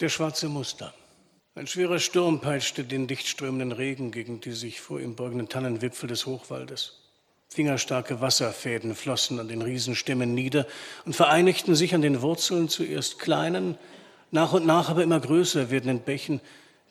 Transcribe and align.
Der 0.00 0.10
schwarze 0.10 0.50
Muster. 0.50 0.92
Ein 1.54 1.66
schwerer 1.66 1.98
Sturm 1.98 2.42
peitschte 2.42 2.84
den 2.84 3.06
dichtströmenden 3.06 3.72
Regen 3.72 4.10
gegen 4.10 4.42
die 4.42 4.52
sich 4.52 4.82
vor 4.82 5.00
ihm 5.00 5.16
beugenden 5.16 5.48
Tannenwipfel 5.48 6.06
des 6.06 6.26
Hochwaldes. 6.26 7.00
Fingerstarke 7.48 8.20
Wasserfäden 8.20 8.94
flossen 8.94 9.40
an 9.40 9.48
den 9.48 9.62
Riesenstämmen 9.62 10.34
nieder 10.34 10.66
und 11.06 11.16
vereinigten 11.16 11.74
sich 11.74 11.94
an 11.94 12.02
den 12.02 12.20
Wurzeln 12.20 12.68
zuerst 12.68 13.18
kleinen, 13.18 13.78
nach 14.30 14.52
und 14.52 14.66
nach 14.66 14.90
aber 14.90 15.02
immer 15.02 15.18
größer 15.18 15.70
werdenden 15.70 16.00
Bächen, 16.00 16.42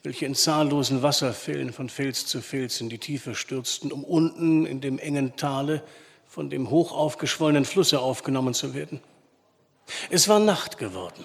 welche 0.02 0.26
in 0.26 0.34
zahllosen 0.34 1.04
Wasserfällen 1.04 1.72
von 1.72 1.88
Fels 1.88 2.26
zu 2.26 2.40
Fels 2.40 2.80
in 2.80 2.88
die 2.88 2.98
Tiefe 2.98 3.36
stürzten, 3.36 3.92
um 3.92 4.02
unten 4.02 4.66
in 4.66 4.80
dem 4.80 4.98
engen 4.98 5.36
Tale 5.36 5.84
von 6.26 6.50
dem 6.50 6.70
hoch 6.70 6.90
aufgeschwollenen 6.90 7.66
Flusse 7.66 8.00
aufgenommen 8.00 8.52
zu 8.52 8.74
werden. 8.74 9.00
Es 10.10 10.26
war 10.26 10.40
Nacht 10.40 10.78
geworden. 10.78 11.24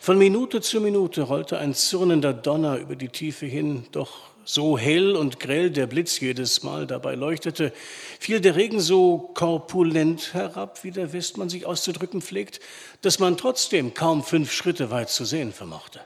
Von 0.00 0.18
Minute 0.18 0.60
zu 0.60 0.80
Minute 0.80 1.22
rollte 1.22 1.58
ein 1.58 1.74
zürnender 1.74 2.32
Donner 2.32 2.78
über 2.78 2.96
die 2.96 3.08
Tiefe 3.08 3.46
hin, 3.46 3.86
doch 3.92 4.30
so 4.44 4.76
hell 4.76 5.16
und 5.16 5.40
grell 5.40 5.70
der 5.70 5.86
Blitz 5.86 6.20
jedes 6.20 6.62
Mal 6.62 6.86
dabei 6.86 7.14
leuchtete, 7.14 7.72
fiel 8.18 8.40
der 8.40 8.56
Regen 8.56 8.80
so 8.80 9.30
korpulent 9.34 10.34
herab, 10.34 10.82
wie 10.84 10.90
der 10.90 11.12
Westmann 11.12 11.48
sich 11.48 11.66
auszudrücken 11.66 12.20
pflegt, 12.20 12.60
dass 13.02 13.18
man 13.18 13.36
trotzdem 13.36 13.94
kaum 13.94 14.22
fünf 14.22 14.52
Schritte 14.52 14.90
weit 14.90 15.10
zu 15.10 15.24
sehen 15.24 15.52
vermochte. 15.52 16.00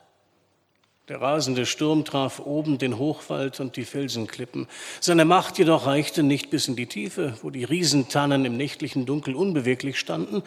Der 1.08 1.20
rasende 1.20 1.66
Sturm 1.66 2.06
traf 2.06 2.40
oben 2.40 2.78
den 2.78 2.98
Hochwald 2.98 3.60
und 3.60 3.76
die 3.76 3.84
Felsenklippen. 3.84 4.66
Seine 5.00 5.26
Macht 5.26 5.58
jedoch 5.58 5.86
reichte 5.86 6.22
nicht 6.22 6.48
bis 6.48 6.66
in 6.66 6.76
die 6.76 6.86
Tiefe, 6.86 7.34
wo 7.42 7.50
die 7.50 7.64
Riesentannen 7.64 8.46
im 8.46 8.56
nächtlichen 8.56 9.04
Dunkel 9.04 9.34
unbeweglich 9.34 9.98
standen, 9.98 10.42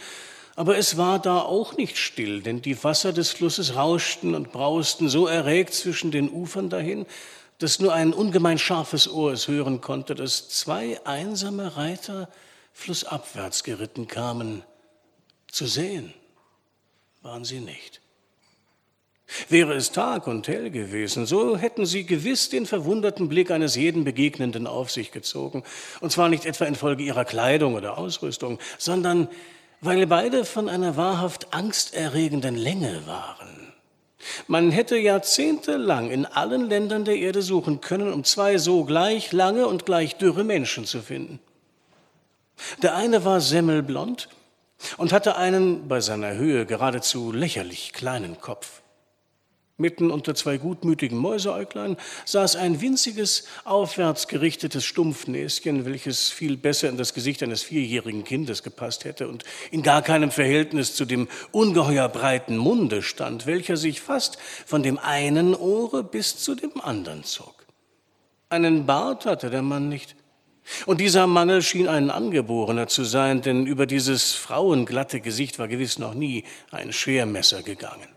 aber 0.58 0.76
es 0.76 0.98
war 0.98 1.20
da 1.20 1.40
auch 1.40 1.78
nicht 1.78 1.98
still, 1.98 2.42
denn 2.42 2.64
die 2.64 2.84
Wasser 2.84 3.14
des 3.14 3.30
Flusses 3.30 3.76
rauschten 3.76 4.34
und 4.34 4.52
brausten 4.52 5.08
so 5.08 5.28
erregt 5.28 5.76
zwischen 5.76 6.10
den 6.10 6.32
Ufern 6.32 6.72
dahin, 6.72 7.06
dass 7.60 7.80
nur 7.80 7.94
ein 7.94 8.12
ungemein 8.12 8.58
scharfes 8.58 9.08
Ohr 9.08 9.32
es 9.32 9.48
hören 9.48 9.82
konnte, 9.82 10.16
dass 10.16 10.50
zwei 10.50 11.00
einsame 11.06 11.78
Reiter 11.78 12.28
flussabwärts 12.74 13.64
geritten 13.64 14.08
kamen. 14.08 14.64
Zu 15.52 15.68
sehen 15.68 16.12
waren 17.22 17.46
sie 17.46 17.60
nicht. 17.60 18.02
Wäre 19.50 19.76
es 19.76 19.92
Tag 19.92 20.26
und 20.26 20.48
hell 20.48 20.72
gewesen, 20.72 21.28
so 21.28 21.56
hätten 21.56 21.86
sie 21.86 22.06
gewiss 22.06 22.50
den 22.50 22.66
verwunderten 22.66 23.30
Blick 23.30 23.52
eines 23.52 23.76
jeden 23.76 24.06
Begegnenden 24.06 24.66
auf 24.66 24.90
sich 24.90 25.12
gezogen, 25.12 25.64
und 26.00 26.12
zwar 26.12 26.30
nicht 26.30 26.46
etwa 26.46 26.66
infolge 26.66 27.04
ihrer 27.04 27.26
Kleidung 27.26 27.76
oder 27.76 28.00
Ausrüstung, 28.00 28.58
sondern 28.80 29.28
weil 29.82 30.08
beide 30.08 30.46
von 30.46 30.70
einer 30.70 30.98
wahrhaft 30.98 31.54
angsterregenden 31.54 32.56
Länge 32.56 33.06
waren. 33.06 33.74
Man 34.48 34.72
hätte 34.72 34.98
jahrzehntelang 34.98 36.10
in 36.10 36.26
allen 36.26 36.68
Ländern 36.68 37.06
der 37.06 37.18
Erde 37.18 37.42
suchen 37.42 37.82
können, 37.82 38.12
um 38.12 38.24
zwei 38.24 38.58
so 38.58 38.84
gleich 38.84 39.32
lange 39.32 39.68
und 39.68 39.86
gleich 39.86 40.18
dürre 40.18 40.44
Menschen 40.44 40.86
zu 40.86 41.02
finden. 41.02 41.40
Der 42.82 42.96
eine 42.96 43.24
war 43.24 43.40
semmelblond 43.40 44.30
und 44.98 45.14
hatte 45.14 45.38
einen 45.38 45.88
bei 45.88 46.02
seiner 46.02 46.34
Höhe 46.34 46.66
geradezu 46.66 47.32
lächerlich 47.32 47.94
kleinen 47.94 48.42
Kopf. 48.42 48.82
Mitten 49.80 50.10
unter 50.10 50.34
zwei 50.34 50.58
gutmütigen 50.58 51.20
Mäuseäuglein 51.20 51.98
saß 52.26 52.56
ein 52.56 52.82
winziges, 52.82 53.44
aufwärts 53.64 54.28
gerichtetes 54.28 54.84
Stumpfnäschen, 54.86 55.86
welches 55.86 56.30
viel 56.30 56.58
besser 56.58 56.90
in 56.90 56.98
das 56.98 57.14
Gesicht 57.14 57.44
eines 57.44 57.62
vierjährigen 57.62 58.24
Kindes 58.24 58.64
gepasst 58.64 59.06
hätte 59.06 59.28
und 59.28 59.44
in 59.70 59.84
gar 59.84 60.02
keinem 60.02 60.32
Verhältnis 60.32 60.96
zu 60.96 61.06
dem 61.06 61.28
ungeheuer 61.52 62.10
breiten 62.10 62.58
Munde 62.58 63.04
stand, 63.04 63.46
welcher 63.46 63.78
sich 63.78 64.02
fast 64.02 64.40
von 64.66 64.82
dem 64.82 64.98
einen 64.98 65.54
Ohre 65.54 66.04
bis 66.04 66.38
zu 66.38 66.56
dem 66.56 66.82
anderen 66.82 67.24
zog. 67.24 67.68
Einen 68.50 68.88
Bart 68.88 69.28
hatte 69.28 69.52
der 69.52 69.62
Mann 69.62 69.90
nicht. 69.90 70.16
Und 70.88 71.02
dieser 71.02 71.28
Mangel 71.28 71.62
schien 71.62 71.88
ein 71.88 72.10
Angeborener 72.10 72.88
zu 72.88 73.04
sein, 73.04 73.44
denn 73.44 73.68
über 73.68 73.86
dieses 73.86 74.34
frauenglatte 74.34 75.22
Gesicht 75.22 75.60
war 75.60 75.68
gewiss 75.68 76.00
noch 76.00 76.16
nie 76.16 76.46
ein 76.72 76.92
Schermesser 76.92 77.62
gegangen. 77.62 78.17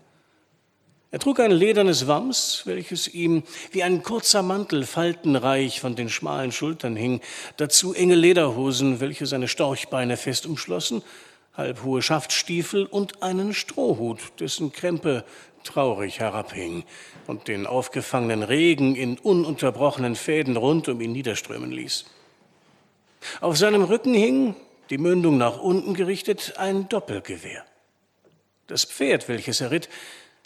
Er 1.13 1.19
trug 1.19 1.41
ein 1.41 1.51
ledernes 1.51 2.07
Wams, 2.07 2.61
welches 2.63 3.13
ihm 3.13 3.43
wie 3.71 3.83
ein 3.83 4.01
kurzer 4.01 4.41
Mantel 4.41 4.85
faltenreich 4.85 5.81
von 5.81 5.97
den 5.97 6.07
schmalen 6.07 6.53
Schultern 6.53 6.95
hing, 6.95 7.19
dazu 7.57 7.93
enge 7.93 8.15
Lederhosen, 8.15 9.01
welche 9.01 9.25
seine 9.25 9.49
Storchbeine 9.49 10.15
fest 10.15 10.45
umschlossen, 10.45 11.03
halbhohe 11.53 12.01
Schaftstiefel 12.01 12.85
und 12.85 13.23
einen 13.23 13.53
Strohhut, 13.53 14.19
dessen 14.39 14.71
Krempe 14.71 15.25
traurig 15.65 16.21
herabhing 16.21 16.85
und 17.27 17.49
den 17.49 17.67
aufgefangenen 17.67 18.41
Regen 18.41 18.95
in 18.95 19.19
ununterbrochenen 19.19 20.15
Fäden 20.15 20.55
rund 20.55 20.87
um 20.87 21.01
ihn 21.01 21.11
niederströmen 21.11 21.73
ließ. 21.73 22.05
Auf 23.41 23.57
seinem 23.57 23.83
Rücken 23.83 24.13
hing, 24.13 24.55
die 24.89 24.97
Mündung 24.97 25.37
nach 25.37 25.59
unten 25.59 25.93
gerichtet, 25.93 26.53
ein 26.55 26.87
Doppelgewehr. 26.87 27.65
Das 28.67 28.85
Pferd, 28.85 29.27
welches 29.27 29.59
er 29.59 29.71
ritt, 29.71 29.89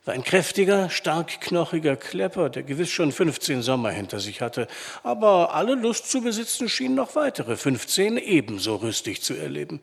war 0.06 0.14
ein 0.14 0.24
kräftiger, 0.24 0.90
starkknochiger 0.90 1.96
Klepper, 1.96 2.50
der 2.50 2.64
gewiss 2.64 2.92
schon 2.92 3.12
15 3.12 3.64
Sommer 3.64 3.90
hinter 3.90 4.20
sich 4.20 4.42
hatte, 4.42 4.68
aber 5.04 5.54
alle 5.54 5.76
Lust 5.76 6.10
zu 6.10 6.22
besitzen 6.22 6.70
schien 6.70 6.96
noch 6.96 7.16
weitere 7.16 7.58
15 7.58 8.18
ebenso 8.18 8.76
rüstig 8.76 9.24
zu 9.24 9.34
erleben. 9.34 9.82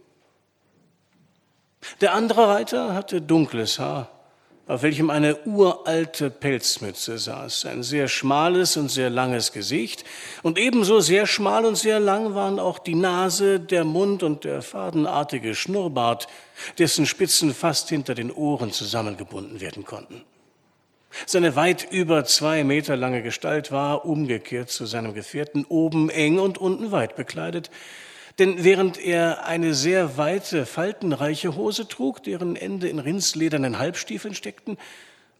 Der 2.00 2.14
andere 2.14 2.48
Reiter 2.48 2.94
hatte 2.94 3.20
dunkles 3.20 3.80
Haar, 3.80 4.21
auf 4.68 4.82
welchem 4.82 5.10
eine 5.10 5.36
uralte 5.44 6.30
Pelzmütze 6.30 7.18
saß, 7.18 7.66
ein 7.66 7.82
sehr 7.82 8.06
schmales 8.06 8.76
und 8.76 8.90
sehr 8.90 9.10
langes 9.10 9.52
Gesicht, 9.52 10.04
und 10.42 10.56
ebenso 10.58 11.00
sehr 11.00 11.26
schmal 11.26 11.64
und 11.64 11.76
sehr 11.76 11.98
lang 11.98 12.34
waren 12.34 12.58
auch 12.58 12.78
die 12.78 12.94
Nase, 12.94 13.58
der 13.58 13.84
Mund 13.84 14.22
und 14.22 14.44
der 14.44 14.62
fadenartige 14.62 15.54
Schnurrbart, 15.54 16.28
dessen 16.78 17.06
Spitzen 17.06 17.54
fast 17.54 17.88
hinter 17.88 18.14
den 18.14 18.30
Ohren 18.30 18.72
zusammengebunden 18.72 19.60
werden 19.60 19.84
konnten. 19.84 20.22
Seine 21.26 21.56
weit 21.56 21.88
über 21.90 22.24
zwei 22.24 22.64
Meter 22.64 22.96
lange 22.96 23.22
Gestalt 23.22 23.70
war, 23.70 24.06
umgekehrt 24.06 24.70
zu 24.70 24.86
seinem 24.86 25.12
Gefährten, 25.12 25.66
oben 25.68 26.08
eng 26.08 26.38
und 26.38 26.56
unten 26.56 26.90
weit 26.90 27.16
bekleidet, 27.16 27.70
denn 28.38 28.64
während 28.64 28.98
er 28.98 29.44
eine 29.44 29.74
sehr 29.74 30.16
weite, 30.16 30.66
faltenreiche 30.66 31.54
Hose 31.54 31.88
trug, 31.88 32.22
deren 32.22 32.56
Ende 32.56 32.88
in 32.88 32.98
rindsledernen 32.98 33.78
Halbstiefeln 33.78 34.34
steckten, 34.34 34.78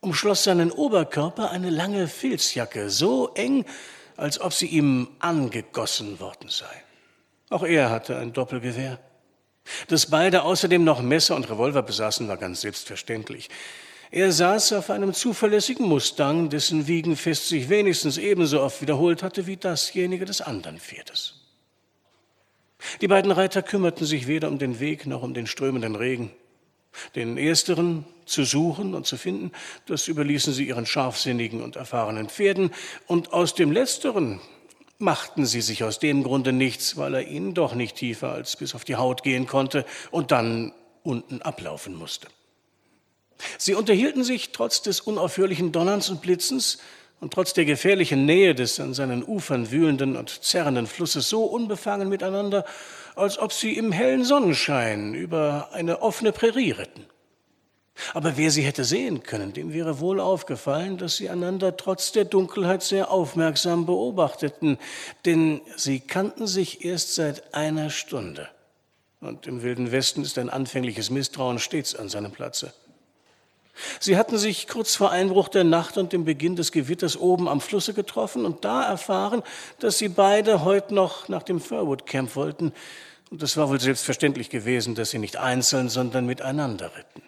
umschloss 0.00 0.44
seinen 0.44 0.70
Oberkörper 0.70 1.50
eine 1.50 1.70
lange 1.70 2.08
Filzjacke, 2.08 2.90
so 2.90 3.28
eng, 3.34 3.64
als 4.16 4.40
ob 4.40 4.52
sie 4.52 4.66
ihm 4.66 5.08
angegossen 5.20 6.20
worden 6.20 6.48
sei. 6.48 6.82
Auch 7.50 7.62
er 7.62 7.90
hatte 7.90 8.18
ein 8.18 8.32
Doppelgewehr. 8.32 8.98
Dass 9.88 10.06
beide 10.06 10.42
außerdem 10.42 10.82
noch 10.82 11.02
Messer 11.02 11.36
und 11.36 11.48
Revolver 11.48 11.82
besaßen, 11.82 12.26
war 12.28 12.36
ganz 12.36 12.62
selbstverständlich. 12.62 13.48
Er 14.10 14.32
saß 14.32 14.74
auf 14.74 14.90
einem 14.90 15.14
zuverlässigen 15.14 15.86
Mustang, 15.86 16.50
dessen 16.50 16.86
Wiegenfest 16.86 17.48
sich 17.48 17.68
wenigstens 17.68 18.18
ebenso 18.18 18.60
oft 18.60 18.82
wiederholt 18.82 19.22
hatte 19.22 19.46
wie 19.46 19.56
dasjenige 19.56 20.24
des 20.24 20.40
anderen 20.40 20.78
Pferdes. 20.78 21.41
Die 23.00 23.08
beiden 23.08 23.30
Reiter 23.30 23.62
kümmerten 23.62 24.06
sich 24.06 24.26
weder 24.26 24.48
um 24.48 24.58
den 24.58 24.80
Weg 24.80 25.06
noch 25.06 25.22
um 25.22 25.34
den 25.34 25.46
strömenden 25.46 25.96
Regen. 25.96 26.30
Den 27.14 27.38
ersteren 27.38 28.04
zu 28.26 28.44
suchen 28.44 28.94
und 28.94 29.06
zu 29.06 29.16
finden, 29.16 29.52
das 29.86 30.08
überließen 30.08 30.52
sie 30.52 30.68
ihren 30.68 30.86
scharfsinnigen 30.86 31.62
und 31.62 31.76
erfahrenen 31.76 32.28
Pferden, 32.28 32.70
und 33.06 33.32
aus 33.32 33.54
dem 33.54 33.72
letzteren 33.72 34.40
machten 34.98 35.46
sie 35.46 35.62
sich 35.62 35.84
aus 35.84 35.98
dem 35.98 36.22
Grunde 36.22 36.52
nichts, 36.52 36.96
weil 36.96 37.14
er 37.14 37.26
ihnen 37.26 37.54
doch 37.54 37.74
nicht 37.74 37.96
tiefer 37.96 38.32
als 38.32 38.56
bis 38.56 38.74
auf 38.74 38.84
die 38.84 38.96
Haut 38.96 39.22
gehen 39.22 39.46
konnte 39.46 39.84
und 40.10 40.30
dann 40.30 40.72
unten 41.02 41.42
ablaufen 41.42 41.94
musste. 41.94 42.28
Sie 43.58 43.74
unterhielten 43.74 44.22
sich 44.22 44.52
trotz 44.52 44.82
des 44.82 45.00
unaufhörlichen 45.00 45.72
Donnerns 45.72 46.10
und 46.10 46.22
Blitzens 46.22 46.78
und 47.22 47.32
trotz 47.32 47.52
der 47.52 47.64
gefährlichen 47.64 48.26
Nähe 48.26 48.52
des 48.52 48.80
an 48.80 48.94
seinen 48.94 49.22
Ufern 49.22 49.70
wühlenden 49.70 50.16
und 50.16 50.42
zerrenden 50.42 50.88
Flusses 50.88 51.28
so 51.28 51.44
unbefangen 51.44 52.08
miteinander, 52.08 52.64
als 53.14 53.38
ob 53.38 53.52
sie 53.52 53.76
im 53.76 53.92
hellen 53.92 54.24
Sonnenschein 54.24 55.14
über 55.14 55.68
eine 55.70 56.02
offene 56.02 56.32
Prärie 56.32 56.72
ritten. 56.72 57.06
Aber 58.12 58.36
wer 58.36 58.50
sie 58.50 58.62
hätte 58.62 58.82
sehen 58.84 59.22
können, 59.22 59.52
dem 59.52 59.72
wäre 59.72 60.00
wohl 60.00 60.18
aufgefallen, 60.18 60.98
dass 60.98 61.16
sie 61.16 61.30
einander 61.30 61.76
trotz 61.76 62.10
der 62.10 62.24
Dunkelheit 62.24 62.82
sehr 62.82 63.12
aufmerksam 63.12 63.86
beobachteten, 63.86 64.76
denn 65.24 65.60
sie 65.76 66.00
kannten 66.00 66.48
sich 66.48 66.84
erst 66.84 67.14
seit 67.14 67.54
einer 67.54 67.90
Stunde. 67.90 68.48
Und 69.20 69.46
im 69.46 69.62
wilden 69.62 69.92
Westen 69.92 70.22
ist 70.22 70.38
ein 70.38 70.50
anfängliches 70.50 71.08
Misstrauen 71.10 71.60
stets 71.60 71.94
an 71.94 72.08
seinem 72.08 72.32
Platze. 72.32 72.72
Sie 74.02 74.16
hatten 74.16 74.36
sich 74.36 74.66
kurz 74.66 74.96
vor 74.96 75.12
Einbruch 75.12 75.46
der 75.46 75.62
Nacht 75.62 75.96
und 75.96 76.12
dem 76.12 76.24
Beginn 76.24 76.56
des 76.56 76.72
Gewitters 76.72 77.16
oben 77.16 77.46
am 77.46 77.60
Flusse 77.60 77.94
getroffen 77.94 78.44
und 78.44 78.64
da 78.64 78.82
erfahren, 78.82 79.44
dass 79.78 79.96
sie 79.96 80.08
beide 80.08 80.64
heute 80.64 80.92
noch 80.92 81.28
nach 81.28 81.44
dem 81.44 81.60
Furwood 81.60 82.04
Camp 82.04 82.34
wollten. 82.34 82.72
Und 83.30 83.44
es 83.44 83.56
war 83.56 83.68
wohl 83.68 83.78
selbstverständlich 83.78 84.50
gewesen, 84.50 84.96
dass 84.96 85.10
sie 85.10 85.20
nicht 85.20 85.36
einzeln, 85.36 85.88
sondern 85.88 86.26
miteinander 86.26 86.90
ritten. 86.96 87.22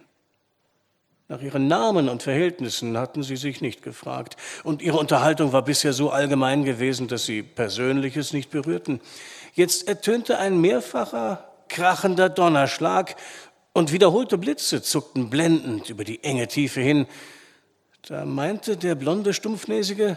Nach 1.29 1.41
ihren 1.41 1.69
Namen 1.69 2.09
und 2.09 2.25
Verhältnissen 2.25 2.99
hatten 2.99 3.23
sie 3.23 3.37
sich 3.37 3.61
nicht 3.61 3.83
gefragt, 3.83 4.37
und 4.65 4.83
ihre 4.83 4.99
Unterhaltung 4.99 5.53
war 5.53 5.63
bisher 5.63 5.93
so 5.93 6.11
allgemein 6.11 6.65
gewesen, 6.65 7.07
dass 7.07 7.25
sie 7.25 7.45
Persönliches 7.45 8.33
nicht 8.33 8.51
berührten. 8.51 9.01
Jetzt 9.55 9.87
ertönte 9.87 10.39
ein 10.41 10.61
mehrfacher, 10.61 11.49
krachender 11.69 12.29
Donnerschlag, 12.29 13.15
und 13.75 13.93
wiederholte 13.93 14.39
Blitze 14.39 14.81
zuckten 14.81 15.29
blendend 15.29 15.91
über 15.91 16.05
die 16.05 16.25
enge 16.25 16.49
Tiefe 16.49 16.81
hin. 16.81 17.07
Da 18.09 18.25
meinte 18.25 18.79
der 18.79 18.95
blonde 18.95 19.35
Stumpfnäsige, 19.35 20.17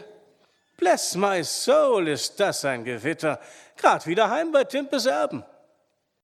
Bless 0.78 1.16
my 1.16 1.44
soul, 1.44 2.08
ist 2.08 2.40
das 2.40 2.64
ein 2.64 2.86
Gewitter. 2.86 3.40
Grad 3.78 4.06
wieder 4.06 4.30
heim 4.30 4.52
bei 4.52 4.64
Timpes 4.64 5.08
Erben. 5.08 5.44